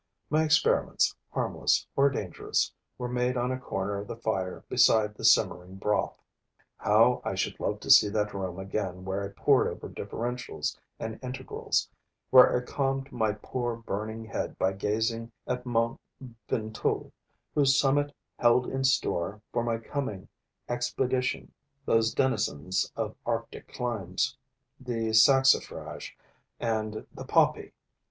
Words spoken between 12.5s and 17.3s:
I calmed my poor burning head by gazing at Mont Ventoux,